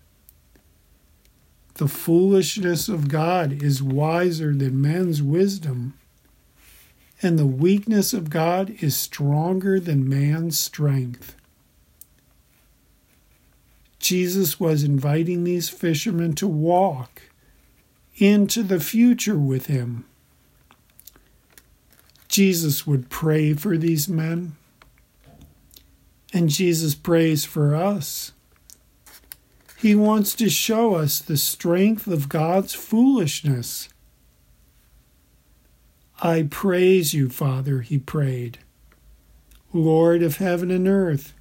The 1.76 1.88
foolishness 1.88 2.86
of 2.90 3.08
God 3.08 3.62
is 3.62 3.82
wiser 3.82 4.54
than 4.54 4.82
man's 4.82 5.22
wisdom, 5.22 5.94
and 7.22 7.38
the 7.38 7.46
weakness 7.46 8.12
of 8.12 8.28
God 8.28 8.76
is 8.80 8.94
stronger 8.94 9.80
than 9.80 10.06
man's 10.06 10.58
strength. 10.58 11.34
Jesus 13.98 14.60
was 14.60 14.84
inviting 14.84 15.44
these 15.44 15.70
fishermen 15.70 16.34
to 16.34 16.46
walk 16.46 17.22
into 18.18 18.62
the 18.62 18.80
future 18.80 19.38
with 19.38 19.64
him. 19.64 20.04
Jesus 22.28 22.86
would 22.86 23.08
pray 23.08 23.54
for 23.54 23.78
these 23.78 24.10
men, 24.10 24.56
and 26.32 26.48
Jesus 26.48 26.94
prays 26.94 27.44
for 27.44 27.74
us. 27.74 28.32
He 29.76 29.94
wants 29.94 30.34
to 30.36 30.50
show 30.50 30.94
us 30.94 31.20
the 31.20 31.36
strength 31.36 32.06
of 32.06 32.28
God's 32.28 32.74
foolishness. 32.74 33.88
I 36.22 36.46
praise 36.50 37.14
you, 37.14 37.30
Father, 37.30 37.80
he 37.80 37.98
prayed, 37.98 38.58
Lord 39.72 40.22
of 40.22 40.36
heaven 40.36 40.70
and 40.70 40.86
earth 40.86 41.32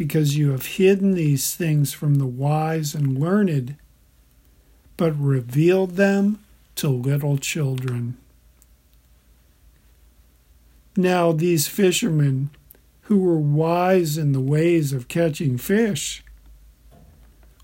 because 0.00 0.34
you 0.34 0.50
have 0.50 0.64
hidden 0.64 1.12
these 1.12 1.54
things 1.54 1.92
from 1.92 2.14
the 2.14 2.26
wise 2.26 2.94
and 2.94 3.20
learned, 3.20 3.76
but 4.96 5.12
revealed 5.12 5.96
them 5.96 6.38
to 6.74 6.88
little 6.88 7.36
children. 7.36 8.16
Now, 10.96 11.32
these 11.32 11.68
fishermen, 11.68 12.48
who 13.10 13.18
were 13.18 13.40
wise 13.40 14.16
in 14.16 14.30
the 14.30 14.40
ways 14.40 14.92
of 14.92 15.08
catching 15.08 15.58
fish, 15.58 16.22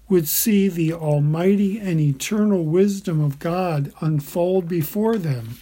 would 0.09 0.27
see 0.27 0.67
the 0.67 0.93
almighty 0.93 1.79
and 1.79 2.01
eternal 2.01 2.65
wisdom 2.65 3.21
of 3.21 3.39
God 3.39 3.93
unfold 4.01 4.67
before 4.67 5.17
them. 5.17 5.61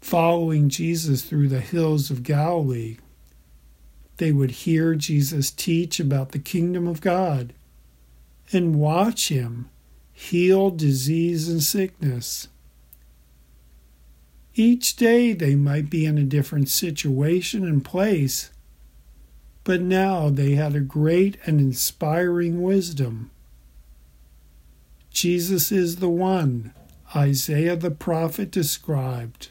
Following 0.00 0.68
Jesus 0.68 1.22
through 1.22 1.46
the 1.46 1.60
hills 1.60 2.10
of 2.10 2.24
Galilee, 2.24 2.96
they 4.16 4.32
would 4.32 4.50
hear 4.50 4.96
Jesus 4.96 5.52
teach 5.52 6.00
about 6.00 6.32
the 6.32 6.40
kingdom 6.40 6.88
of 6.88 7.00
God 7.00 7.52
and 8.52 8.74
watch 8.74 9.28
him 9.28 9.70
heal 10.12 10.70
disease 10.70 11.48
and 11.48 11.62
sickness. 11.62 12.48
Each 14.54 14.96
day 14.96 15.32
they 15.32 15.54
might 15.54 15.88
be 15.88 16.04
in 16.04 16.18
a 16.18 16.24
different 16.24 16.68
situation 16.68 17.66
and 17.66 17.84
place, 17.84 18.50
but 19.64 19.80
now 19.80 20.28
they 20.28 20.52
had 20.52 20.74
a 20.74 20.80
great 20.80 21.38
and 21.46 21.60
inspiring 21.60 22.62
wisdom. 22.62 23.30
Jesus 25.10 25.72
is 25.72 25.96
the 25.96 26.08
one 26.08 26.74
Isaiah 27.14 27.76
the 27.76 27.90
prophet 27.90 28.50
described 28.50 29.48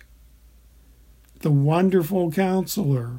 the 1.39 1.51
wonderful 1.51 2.31
counselor 2.31 3.17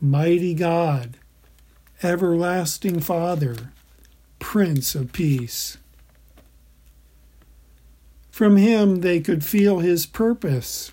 Mighty 0.00 0.54
God, 0.54 1.18
Everlasting 2.02 3.00
Father, 3.00 3.72
Prince 4.38 4.94
of 4.94 5.12
Peace. 5.12 5.78
From 8.36 8.58
him 8.58 8.96
they 8.96 9.20
could 9.20 9.42
feel 9.46 9.78
his 9.78 10.04
purpose 10.04 10.92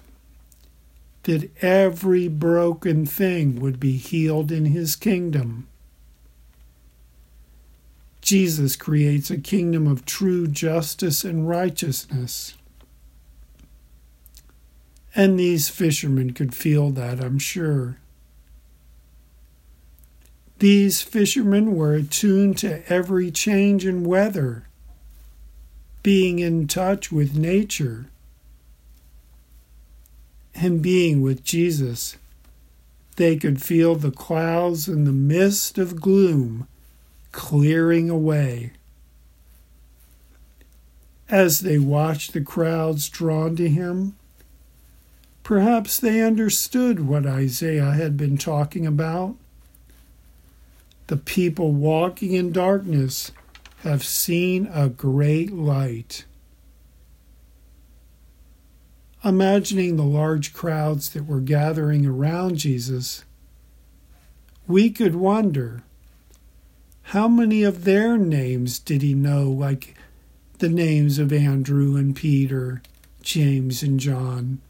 that 1.24 1.52
every 1.62 2.30
broken 2.30 3.06
thing 3.06 3.60
would 3.60 3.82
be 3.82 3.98
healed 3.98 4.50
in 4.50 4.64
his 4.64 4.96
kingdom. 4.96 5.68
Jesus 8.22 8.78
creates 8.78 9.30
a 9.30 9.38
kingdom 9.38 9.88
of 9.88 10.06
true 10.06 10.48
justice 10.48 11.26
and 11.26 11.46
righteousness. 11.46 12.54
And 15.14 15.38
these 15.38 15.68
fishermen 15.68 16.32
could 16.32 16.56
feel 16.56 16.92
that, 16.92 17.20
I'm 17.20 17.40
sure. 17.40 17.98
These 20.60 21.02
fishermen 21.02 21.76
were 21.76 21.94
attuned 21.94 22.58
to 22.60 22.90
every 22.90 23.32
change 23.32 23.86
in 23.86 24.06
weather, 24.06 24.70
being 26.04 26.40
in 26.40 26.68
touch 26.68 27.12
with 27.12 27.38
nature, 27.38 28.08
and 30.54 30.82
being 30.82 31.22
with 31.22 31.44
Jesus. 31.44 32.18
They 33.16 33.38
could 33.38 33.62
feel 33.62 33.96
the 33.96 34.12
clouds 34.12 34.88
and 34.88 35.08
the 35.08 35.12
mist 35.12 35.78
of 35.78 36.02
gloom 36.02 36.68
clearing 37.32 38.10
away. 38.10 38.74
As 41.30 41.62
they 41.62 41.80
watched 41.80 42.34
the 42.34 42.42
crowds 42.42 43.10
drawn 43.10 43.56
to 43.56 43.70
him, 43.70 44.16
perhaps 45.42 46.00
they 46.00 46.22
understood 46.22 47.08
what 47.08 47.26
Isaiah 47.26 47.92
had 47.92 48.18
been 48.18 48.38
talking 48.38 48.86
about 48.86 49.36
the 51.08 51.18
people 51.18 51.74
walking 51.74 52.34
in 52.34 52.52
darkness 52.52 53.32
have 53.84 54.02
seen 54.02 54.66
a 54.74 54.88
great 54.88 55.52
light. 55.52 56.24
Imagining 59.26 59.98
the 59.98 60.04
large 60.04 60.54
crowds 60.54 61.10
that 61.10 61.26
were 61.26 61.42
gathering 61.42 62.06
around 62.06 62.56
Jesus, 62.56 63.26
we 64.68 64.90
could 64.90 65.16
wonder 65.16 65.84
how 67.08 67.28
many 67.28 67.64
of 67.64 67.84
their 67.84 68.18
names 68.18 68.80
did 68.80 69.02
he 69.02 69.14
know, 69.14 69.50
like 69.50 69.96
the 70.60 70.70
names 70.70 71.20
of 71.20 71.34
Andrew 71.34 71.98
and 71.98 72.16
Peter, 72.16 72.82
James 73.22 73.84
and 73.84 74.00
John? 74.00 74.62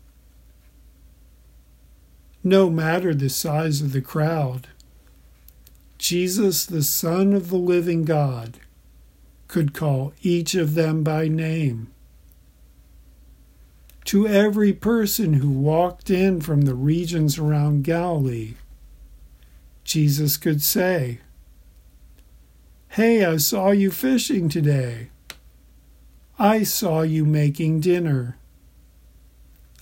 No 2.43 2.67
matter 2.71 3.13
the 3.13 3.30
size 3.30 3.80
of 3.80 3.93
the 3.93 4.02
crowd, 4.02 4.69
Jesus, 5.99 6.65
the 6.65 6.82
Son 6.82 7.34
of 7.34 7.49
the 7.49 7.58
living 7.58 8.06
God, 8.06 8.60
could 9.53 9.71
call 9.71 10.11
each 10.23 10.55
of 10.55 10.73
them 10.73 11.03
by 11.03 11.27
name. 11.27 11.87
To 14.05 14.27
every 14.27 14.73
person 14.73 15.33
who 15.33 15.51
walked 15.51 16.09
in 16.09 16.41
from 16.41 16.61
the 16.61 16.73
regions 16.73 17.37
around 17.37 17.83
Galilee, 17.83 18.55
Jesus 19.83 20.37
could 20.37 20.63
say, 20.63 21.19
Hey, 22.87 23.23
I 23.23 23.37
saw 23.37 23.69
you 23.69 23.91
fishing 23.91 24.49
today. 24.49 25.09
I 26.39 26.63
saw 26.63 27.03
you 27.03 27.23
making 27.23 27.81
dinner. 27.81 28.39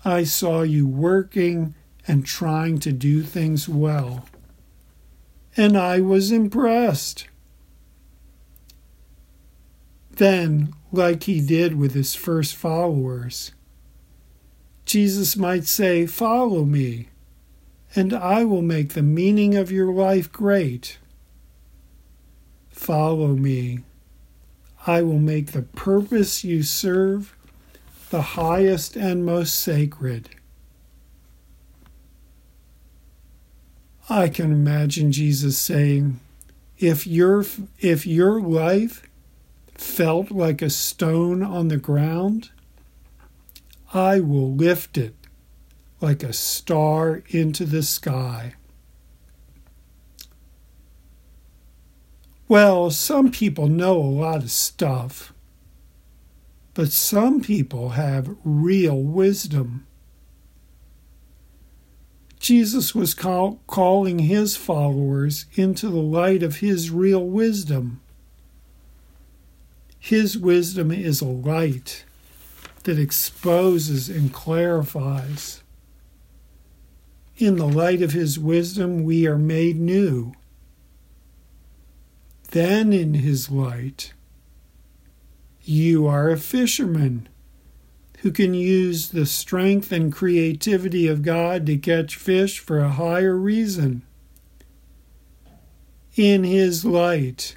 I 0.03 0.25
saw 0.25 0.63
you 0.63 0.85
working 0.85 1.75
and 2.05 2.25
trying 2.25 2.79
to 2.79 2.91
do 2.91 3.23
things 3.23 3.69
well 3.69 4.25
and 5.57 5.77
I 5.77 5.99
was 5.99 6.31
impressed. 6.31 7.27
Then, 10.21 10.75
like 10.91 11.23
he 11.23 11.41
did 11.41 11.79
with 11.79 11.95
his 11.95 12.13
first 12.13 12.55
followers, 12.55 13.53
Jesus 14.85 15.35
might 15.35 15.65
say, 15.65 16.05
Follow 16.05 16.63
me, 16.63 17.07
and 17.95 18.13
I 18.13 18.43
will 18.43 18.61
make 18.61 18.89
the 18.89 19.01
meaning 19.01 19.55
of 19.55 19.71
your 19.71 19.91
life 19.91 20.31
great. 20.31 20.99
Follow 22.69 23.29
me. 23.29 23.79
I 24.85 25.01
will 25.01 25.17
make 25.17 25.53
the 25.53 25.63
purpose 25.63 26.43
you 26.43 26.61
serve 26.61 27.35
the 28.11 28.21
highest 28.21 28.95
and 28.95 29.25
most 29.25 29.55
sacred. 29.55 30.29
I 34.07 34.29
can 34.29 34.51
imagine 34.51 35.11
Jesus 35.11 35.57
saying, 35.57 36.19
if 36.77 37.07
your 37.07 37.43
if 37.79 38.05
your 38.05 38.39
life 38.39 39.07
felt 39.81 40.29
like 40.29 40.61
a 40.61 40.69
stone 40.69 41.41
on 41.41 41.67
the 41.67 41.77
ground, 41.77 42.51
I 43.93 44.19
will 44.19 44.53
lift 44.53 44.97
it 44.97 45.15
like 45.99 46.21
a 46.23 46.33
star 46.33 47.23
into 47.29 47.65
the 47.65 47.81
sky. 47.81 48.53
Well, 52.47 52.91
some 52.91 53.31
people 53.31 53.67
know 53.67 53.97
a 53.97 54.03
lot 54.03 54.43
of 54.43 54.51
stuff, 54.51 55.33
but 56.73 56.91
some 56.91 57.41
people 57.41 57.89
have 57.89 58.35
real 58.43 59.01
wisdom. 59.01 59.87
Jesus 62.39 62.93
was 62.93 63.13
call, 63.13 63.59
calling 63.67 64.19
his 64.19 64.55
followers 64.55 65.47
into 65.53 65.89
the 65.89 65.97
light 65.97 66.43
of 66.43 66.57
his 66.57 66.91
real 66.91 67.25
wisdom. 67.25 68.01
His 70.01 70.35
wisdom 70.37 70.91
is 70.91 71.21
a 71.21 71.25
light 71.25 72.05
that 72.83 72.97
exposes 72.97 74.09
and 74.09 74.33
clarifies. 74.33 75.61
In 77.37 77.55
the 77.55 77.67
light 77.67 78.01
of 78.01 78.11
his 78.11 78.37
wisdom, 78.37 79.03
we 79.03 79.27
are 79.27 79.37
made 79.37 79.79
new. 79.79 80.33
Then, 82.49 82.91
in 82.91 83.13
his 83.13 83.49
light, 83.51 84.13
you 85.61 86.07
are 86.07 86.31
a 86.31 86.37
fisherman 86.37 87.29
who 88.21 88.31
can 88.31 88.55
use 88.55 89.09
the 89.09 89.27
strength 89.27 89.91
and 89.91 90.11
creativity 90.11 91.07
of 91.07 91.21
God 91.21 91.65
to 91.67 91.77
catch 91.77 92.15
fish 92.15 92.59
for 92.59 92.79
a 92.79 92.89
higher 92.89 93.35
reason. 93.35 94.01
In 96.15 96.43
His 96.43 96.83
light, 96.83 97.55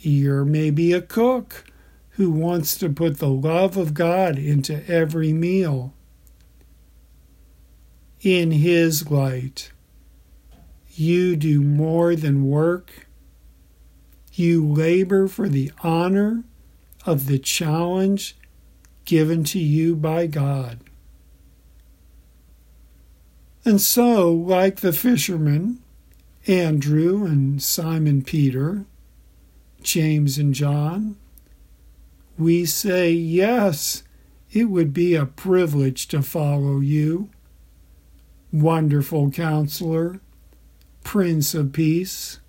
you're 0.00 0.44
maybe 0.44 0.92
a 0.92 1.02
cook 1.02 1.64
who 2.10 2.30
wants 2.30 2.76
to 2.76 2.88
put 2.88 3.18
the 3.18 3.28
love 3.28 3.76
of 3.76 3.94
God 3.94 4.38
into 4.38 4.86
every 4.90 5.32
meal. 5.32 5.94
In 8.20 8.50
His 8.50 9.10
light, 9.10 9.72
you 10.88 11.36
do 11.36 11.62
more 11.62 12.14
than 12.14 12.46
work. 12.46 13.06
You 14.32 14.66
labor 14.66 15.28
for 15.28 15.48
the 15.48 15.72
honor 15.82 16.44
of 17.06 17.26
the 17.26 17.38
challenge 17.38 18.36
given 19.04 19.44
to 19.44 19.58
you 19.58 19.96
by 19.96 20.26
God. 20.26 20.80
And 23.64 23.80
so, 23.80 24.32
like 24.32 24.80
the 24.80 24.92
fishermen, 24.92 25.80
Andrew 26.46 27.24
and 27.24 27.62
Simon 27.62 28.22
Peter, 28.22 28.84
James 29.82 30.38
and 30.38 30.54
John, 30.54 31.16
we 32.38 32.64
say, 32.64 33.10
Yes, 33.10 34.02
it 34.52 34.64
would 34.64 34.92
be 34.92 35.14
a 35.14 35.26
privilege 35.26 36.08
to 36.08 36.22
follow 36.22 36.80
you. 36.80 37.30
Wonderful 38.52 39.30
Counselor, 39.30 40.20
Prince 41.04 41.54
of 41.54 41.72
Peace, 41.72 42.40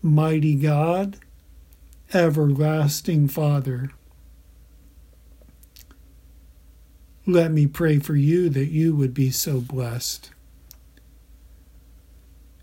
Mighty 0.00 0.54
God, 0.54 1.18
Everlasting 2.14 3.28
Father. 3.28 3.90
Let 7.26 7.52
me 7.52 7.66
pray 7.66 7.98
for 7.98 8.16
you 8.16 8.48
that 8.48 8.68
you 8.68 8.96
would 8.96 9.12
be 9.12 9.30
so 9.30 9.60
blessed. 9.60 10.30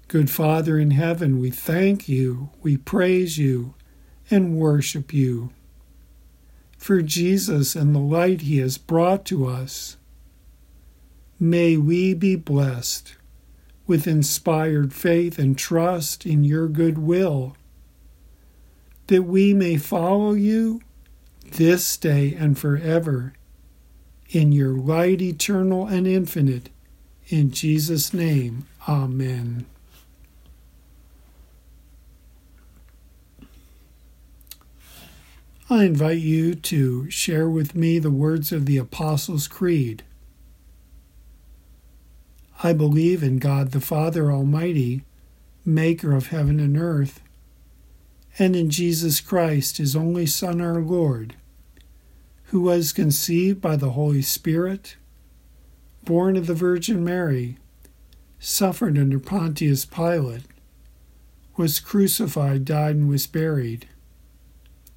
Good 0.08 0.32
Father 0.32 0.80
in 0.80 0.90
heaven, 0.90 1.40
we 1.40 1.52
thank 1.52 2.10
you, 2.10 2.50
we 2.64 2.78
praise 2.78 3.38
you, 3.38 3.75
and 4.30 4.58
worship 4.58 5.14
you 5.14 5.52
for 6.78 7.02
Jesus 7.02 7.76
and 7.76 7.96
the 7.96 8.00
light 8.00 8.42
he 8.42 8.60
has 8.60 8.78
brought 8.78 9.26
to 9.26 9.48
us. 9.48 9.98
May 11.40 11.78
we 11.78 12.14
be 12.14 12.36
blessed 12.36 13.16
with 13.88 14.06
inspired 14.08 14.94
faith 14.94 15.40
and 15.40 15.58
trust 15.58 16.26
in 16.26 16.44
your 16.44 16.68
good 16.68 17.00
will, 17.00 17.56
that 19.08 19.24
we 19.24 19.54
may 19.54 19.78
follow 19.78 20.34
you 20.34 20.82
this 21.44 21.98
day 21.98 22.36
and 22.38 22.58
forever 22.58 23.34
in 24.30 24.52
your 24.52 24.74
light 24.74 25.22
eternal 25.22 25.88
and 25.88 26.08
infinite. 26.08 26.70
In 27.30 27.52
Jesus' 27.52 28.14
name, 28.14 28.68
Amen. 28.88 29.66
I 35.70 35.86
invite 35.86 36.20
you 36.20 36.56
to 36.56 37.10
share 37.10 37.50
with 37.50 37.76
me 37.76 38.00
the 38.00 38.12
words 38.12 38.52
of 38.52 38.66
the 38.66 38.78
Apostles' 38.78 39.48
Creed. 39.48 40.04
I 42.64 42.74
believe 42.74 43.24
in 43.24 43.40
God 43.40 43.72
the 43.72 43.82
Father 43.82 44.32
Almighty, 44.32 45.04
maker 45.66 46.14
of 46.16 46.28
heaven 46.28 46.60
and 46.60 46.78
earth, 46.78 47.22
and 48.38 48.56
in 48.56 48.70
Jesus 48.70 49.20
Christ, 49.22 49.78
his 49.78 49.96
only 49.96 50.26
Son, 50.26 50.62
our 50.62 50.82
Lord 50.82 51.36
who 52.50 52.62
was 52.62 52.94
conceived 52.94 53.60
by 53.60 53.76
the 53.76 53.92
Holy 53.92 54.22
Spirit, 54.22 54.98
born 56.04 56.38
of 56.38 56.48
the 56.48 56.54
Virgin 56.54 57.04
Mary, 57.04 57.58
suffered 58.40 58.98
under 58.98 59.20
Pontius 59.20 59.86
Pilate, 59.86 60.44
was 61.58 61.80
crucified, 61.80 62.64
died, 62.64 62.96
and 62.96 63.10
was 63.10 63.26
buried. 63.26 63.88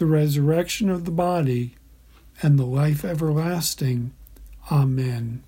the 0.00 0.06
resurrection 0.06 0.88
of 0.88 1.04
the 1.04 1.10
body, 1.10 1.74
and 2.40 2.58
the 2.58 2.64
life 2.64 3.04
everlasting. 3.04 4.10
Amen. 4.72 5.42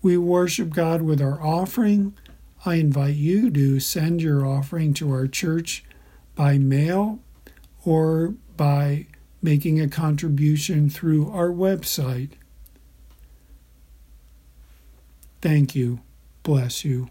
We 0.00 0.16
worship 0.16 0.70
God 0.70 1.02
with 1.02 1.20
our 1.20 1.42
offering. 1.42 2.14
I 2.64 2.76
invite 2.76 3.16
you 3.16 3.50
to 3.50 3.80
send 3.80 4.22
your 4.22 4.46
offering 4.46 4.94
to 4.94 5.10
our 5.10 5.26
church 5.26 5.84
by 6.36 6.56
mail 6.56 7.18
or 7.84 8.34
by 8.56 9.06
making 9.42 9.80
a 9.80 9.88
contribution 9.88 10.88
through 10.88 11.28
our 11.28 11.48
website. 11.48 12.30
Thank 15.42 15.74
you. 15.74 15.98
Bless 16.44 16.84
you. 16.84 17.10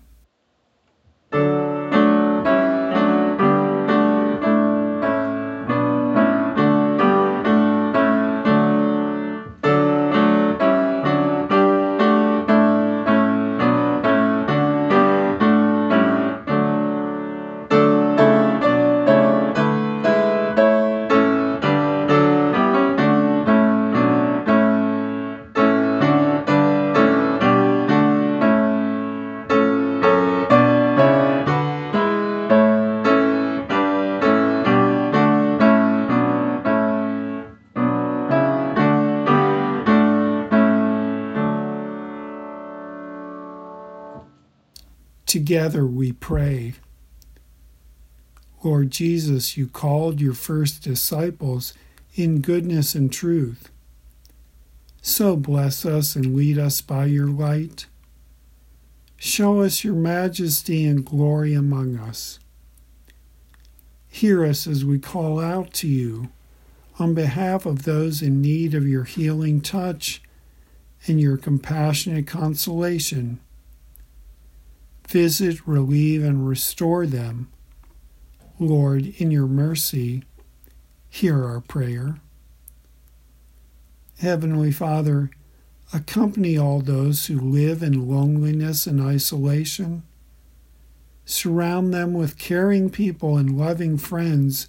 Together 45.35 45.85
we 45.85 46.13
pray. 46.13 46.75
Lord 48.63 48.89
Jesus, 48.89 49.57
you 49.57 49.67
called 49.67 50.21
your 50.21 50.33
first 50.33 50.81
disciples 50.81 51.73
in 52.15 52.39
goodness 52.39 52.95
and 52.95 53.11
truth. 53.11 53.69
So 55.01 55.35
bless 55.35 55.85
us 55.85 56.15
and 56.15 56.37
lead 56.37 56.57
us 56.57 56.79
by 56.79 57.07
your 57.07 57.27
light. 57.27 57.87
Show 59.17 59.59
us 59.59 59.83
your 59.83 59.93
majesty 59.93 60.85
and 60.85 61.05
glory 61.05 61.53
among 61.53 61.97
us. 61.97 62.39
Hear 64.07 64.45
us 64.45 64.65
as 64.65 64.85
we 64.85 64.99
call 64.99 65.37
out 65.37 65.73
to 65.73 65.87
you 65.89 66.29
on 66.97 67.13
behalf 67.13 67.65
of 67.65 67.83
those 67.83 68.21
in 68.21 68.41
need 68.41 68.73
of 68.73 68.87
your 68.87 69.03
healing 69.03 69.59
touch 69.59 70.21
and 71.07 71.19
your 71.19 71.35
compassionate 71.35 72.25
consolation. 72.25 73.41
Visit, 75.07 75.67
relieve, 75.67 76.23
and 76.23 76.47
restore 76.47 77.05
them. 77.05 77.49
Lord, 78.59 79.05
in 79.17 79.31
your 79.31 79.47
mercy, 79.47 80.23
hear 81.09 81.43
our 81.45 81.61
prayer. 81.61 82.17
Heavenly 84.19 84.71
Father, 84.71 85.29
accompany 85.93 86.57
all 86.57 86.81
those 86.81 87.25
who 87.25 87.39
live 87.39 87.83
in 87.83 88.09
loneliness 88.09 88.87
and 88.87 89.01
isolation. 89.01 90.03
Surround 91.25 91.93
them 91.93 92.13
with 92.13 92.37
caring 92.37 92.89
people 92.89 93.37
and 93.37 93.57
loving 93.57 93.97
friends 93.97 94.67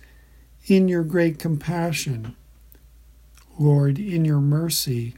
in 0.66 0.88
your 0.88 1.04
great 1.04 1.38
compassion. 1.38 2.34
Lord, 3.58 3.98
in 3.98 4.24
your 4.24 4.40
mercy, 4.40 5.14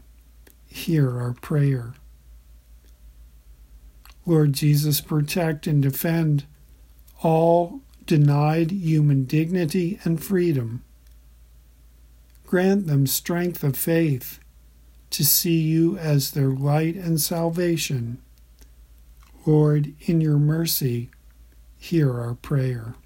hear 0.66 1.18
our 1.18 1.32
prayer. 1.32 1.94
Lord 4.28 4.52
Jesus, 4.52 5.00
protect 5.00 5.66
and 5.66 5.82
defend 5.82 6.44
all 7.22 7.80
denied 8.04 8.70
human 8.70 9.24
dignity 9.24 9.98
and 10.04 10.22
freedom. 10.22 10.84
Grant 12.44 12.86
them 12.86 13.06
strength 13.06 13.64
of 13.64 13.74
faith 13.74 14.38
to 15.10 15.24
see 15.24 15.58
you 15.58 15.96
as 15.96 16.32
their 16.32 16.50
light 16.50 16.94
and 16.94 17.18
salvation. 17.18 18.20
Lord, 19.46 19.94
in 20.02 20.20
your 20.20 20.38
mercy, 20.38 21.10
hear 21.78 22.20
our 22.20 22.34
prayer. 22.34 22.96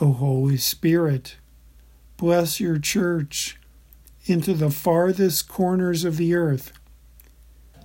O 0.00 0.12
Holy 0.12 0.56
Spirit, 0.56 1.36
bless 2.16 2.60
your 2.60 2.78
church 2.78 3.60
into 4.24 4.54
the 4.54 4.70
farthest 4.70 5.48
corners 5.48 6.04
of 6.04 6.16
the 6.16 6.34
earth, 6.34 6.72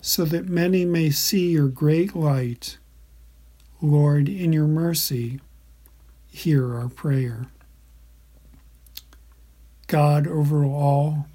so 0.07 0.23
that 0.23 0.47
many 0.47 0.85
may 0.85 1.09
see 1.09 1.49
your 1.49 1.67
great 1.67 2.15
light. 2.15 2.77
Lord, 3.81 4.29
in 4.29 4.53
your 4.53 4.65
mercy, 4.65 5.41
hear 6.31 6.75
our 6.75 6.87
prayer. 6.87 7.47
God 9.87 10.25
over 10.25 10.63
all, 10.63 11.27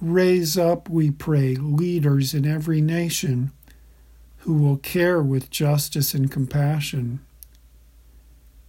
raise 0.00 0.58
up, 0.58 0.88
we 0.88 1.12
pray, 1.12 1.54
leaders 1.54 2.34
in 2.34 2.44
every 2.44 2.80
nation 2.80 3.52
who 4.38 4.54
will 4.54 4.78
care 4.78 5.22
with 5.22 5.48
justice 5.48 6.12
and 6.12 6.28
compassion. 6.28 7.20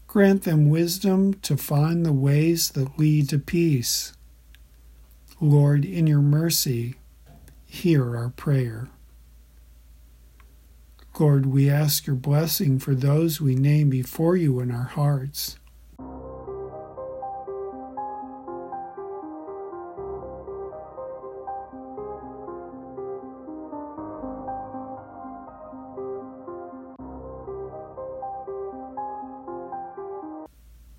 Grant 0.05 0.43
them 0.43 0.69
wisdom 0.69 1.33
to 1.41 1.57
find 1.57 2.05
the 2.05 2.13
ways 2.13 2.69
that 2.69 2.99
lead 2.99 3.29
to 3.29 3.39
peace. 3.39 4.13
Lord, 5.41 5.85
in 5.85 6.05
your 6.05 6.21
mercy, 6.21 6.97
hear 7.65 8.15
our 8.15 8.29
prayer. 8.29 8.89
Lord, 11.19 11.47
we 11.47 11.67
ask 11.67 12.05
your 12.05 12.15
blessing 12.15 12.77
for 12.77 12.93
those 12.93 13.41
we 13.41 13.55
name 13.55 13.89
before 13.89 14.35
you 14.35 14.59
in 14.59 14.69
our 14.69 14.83
hearts. 14.83 15.57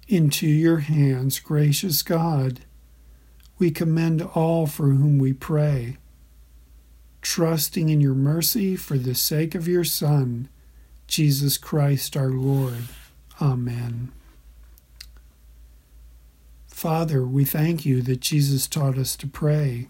Into 0.08 0.48
your 0.48 0.78
hands, 0.78 1.38
gracious 1.38 2.02
God, 2.02 2.60
we 3.58 3.70
commend 3.70 4.22
all 4.22 4.66
for 4.66 4.88
whom 4.88 5.18
we 5.18 5.32
pray, 5.32 5.98
trusting 7.28 7.90
in 7.90 8.00
your 8.00 8.14
mercy 8.14 8.74
for 8.74 8.96
the 8.96 9.14
sake 9.14 9.54
of 9.54 9.68
your 9.68 9.84
Son, 9.84 10.48
Jesus 11.06 11.58
Christ 11.58 12.16
our 12.16 12.30
Lord. 12.30 12.84
Amen. 13.38 14.10
Father, 16.68 17.26
we 17.26 17.44
thank 17.44 17.84
you 17.84 18.00
that 18.00 18.20
Jesus 18.22 18.66
taught 18.66 18.96
us 18.96 19.14
to 19.16 19.26
pray. 19.26 19.88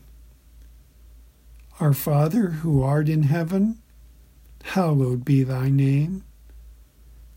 Our 1.78 1.92
Father, 1.92 2.48
who 2.48 2.82
art 2.82 3.08
in 3.08 3.22
heaven, 3.22 3.78
hallowed 4.64 5.24
be 5.24 5.44
thy 5.44 5.68
name. 5.68 6.24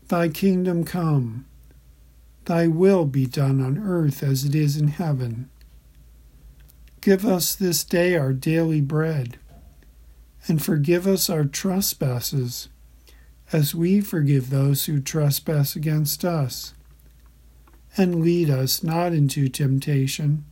Thy 0.08 0.28
kingdom 0.30 0.82
come 0.82 1.46
Thy 2.46 2.66
will 2.66 3.04
be 3.04 3.26
done 3.26 3.62
on 3.62 3.78
earth 3.78 4.24
as 4.24 4.44
it 4.44 4.56
is 4.56 4.76
in 4.76 4.88
heaven. 4.88 5.48
Give 7.00 7.24
us 7.24 7.54
this 7.54 7.84
day 7.84 8.16
our 8.16 8.32
daily 8.32 8.80
bread, 8.80 9.38
and 10.48 10.62
forgive 10.62 11.06
us 11.06 11.30
our 11.30 11.44
trespasses, 11.44 12.68
as 13.52 13.74
we 13.74 14.00
forgive 14.00 14.50
those 14.50 14.86
who 14.86 15.00
trespass 15.00 15.76
against 15.76 16.24
us. 16.24 16.74
And 17.96 18.22
lead 18.22 18.48
us 18.48 18.82
not 18.82 19.12
into 19.12 19.48
temptation, 19.48 20.44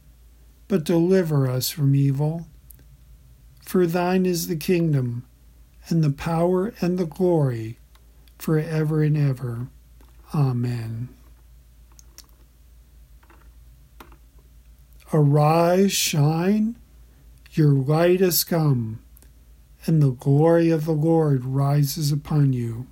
but 0.68 0.84
deliver 0.84 1.48
us 1.48 1.70
from 1.70 1.94
evil. 1.94 2.46
For 3.62 3.86
thine 3.86 4.26
is 4.26 4.46
the 4.46 4.56
kingdom, 4.56 5.24
and 5.88 6.04
the 6.04 6.10
power, 6.10 6.74
and 6.80 6.98
the 6.98 7.06
glory, 7.06 7.78
for 8.38 8.58
ever 8.58 9.02
and 9.02 9.16
ever. 9.16 9.68
Amen. 10.34 11.08
Arise, 15.12 15.92
shine, 15.92 16.76
your 17.52 17.72
light 17.72 18.20
has 18.20 18.44
come, 18.44 19.00
and 19.86 20.02
the 20.02 20.10
glory 20.10 20.70
of 20.70 20.84
the 20.84 20.92
Lord 20.92 21.44
rises 21.44 22.12
upon 22.12 22.52
you. 22.52 22.86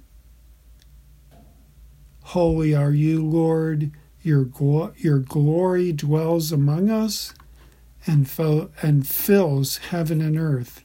Holy 2.23 2.75
are 2.75 2.93
you, 2.93 3.25
Lord, 3.25 3.91
your, 4.23 4.45
glo- 4.45 4.93
your 4.97 5.19
glory 5.19 5.93
dwells 5.93 6.53
among 6.53 6.91
us 6.91 7.33
and, 8.07 8.29
fo- 8.29 8.71
and 8.83 9.07
fills 9.07 9.79
heaven 9.79 10.21
and 10.21 10.39
earth. 10.39 10.85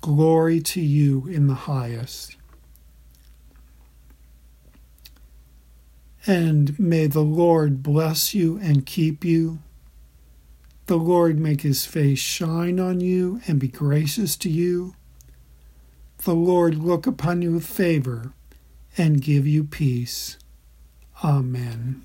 Glory 0.00 0.60
to 0.60 0.80
you 0.80 1.26
in 1.26 1.46
the 1.46 1.54
highest. 1.54 2.36
And 6.26 6.78
may 6.78 7.06
the 7.06 7.20
Lord 7.22 7.82
bless 7.82 8.34
you 8.34 8.58
and 8.58 8.84
keep 8.84 9.24
you. 9.24 9.60
The 10.86 10.96
Lord 10.96 11.38
make 11.38 11.62
his 11.62 11.84
face 11.84 12.20
shine 12.20 12.78
on 12.78 13.00
you 13.00 13.40
and 13.48 13.58
be 13.58 13.66
gracious 13.68 14.36
to 14.36 14.48
you. 14.48 14.94
The 16.24 16.34
Lord 16.34 16.76
look 16.76 17.08
upon 17.08 17.42
you 17.42 17.52
with 17.52 17.66
favor 17.66 18.32
and 18.96 19.20
give 19.20 19.46
you 19.48 19.64
peace. 19.64 20.38
Amen. 21.24 22.04